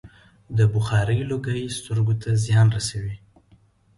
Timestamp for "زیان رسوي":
2.45-3.15